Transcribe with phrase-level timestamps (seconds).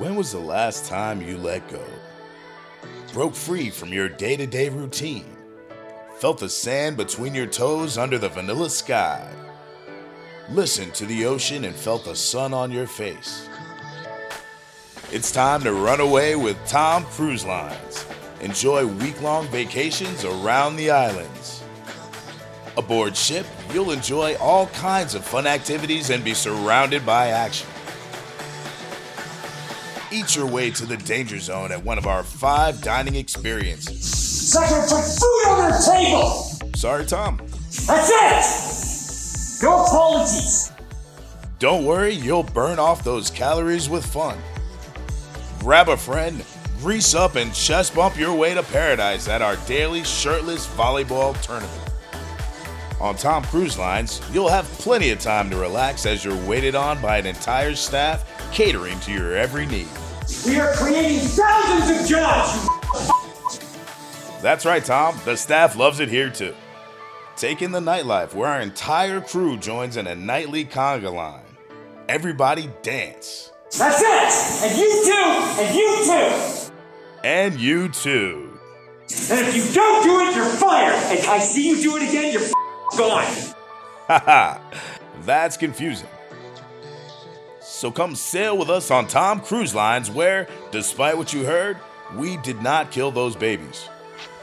[0.00, 1.84] When was the last time you let go?
[3.12, 5.36] Broke free from your day to day routine?
[6.20, 9.30] Felt the sand between your toes under the vanilla sky?
[10.48, 13.46] Listened to the ocean and felt the sun on your face?
[15.12, 18.06] It's time to run away with Tom Cruise Lines.
[18.40, 21.62] Enjoy week long vacations around the islands.
[22.78, 23.44] Aboard ship,
[23.74, 27.68] you'll enjoy all kinds of fun activities and be surrounded by action.
[30.12, 34.02] Eat your way to the danger zone at one of our five dining experiences.
[34.50, 36.74] Second, put food on the table!
[36.74, 37.40] Sorry, Tom.
[37.86, 39.62] That's it!
[39.62, 40.72] No apologies!
[41.60, 44.36] Don't worry, you'll burn off those calories with fun.
[45.60, 46.44] Grab a friend,
[46.80, 51.90] grease up, and chest bump your way to paradise at our daily shirtless volleyball tournament.
[53.00, 57.00] On Tom Cruise Lines, you'll have plenty of time to relax as you're waited on
[57.00, 59.88] by an entire staff catering to your every need.
[60.44, 62.68] We are creating thousands of jobs!
[64.42, 65.18] That's right, Tom.
[65.24, 66.54] The staff loves it here too.
[67.36, 71.40] Take in the nightlife where our entire crew joins in a nightly conga line.
[72.06, 73.50] Everybody dance.
[73.78, 74.68] That's it!
[74.68, 75.62] And you too!
[75.62, 76.72] And you too!
[77.24, 78.58] And you too.
[79.30, 80.94] And if you don't do it, you're fired!
[80.94, 82.59] And I see you do it again, you're
[82.96, 83.54] gone!
[84.06, 84.58] Haha,
[85.22, 86.08] that's confusing.
[87.60, 91.78] So come sail with us on Tom Cruise Lines, where, despite what you heard,
[92.16, 93.88] we did not kill those babies.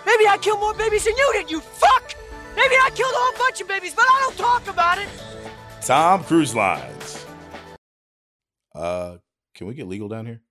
[0.06, 2.16] Maybe I killed more babies than you did, you fuck!
[2.56, 5.10] Maybe I killed a whole bunch of babies, but I don't talk about it!
[5.82, 7.26] Tom Cruise Lines.
[8.74, 9.18] Uh,
[9.54, 10.42] can we get legal down here?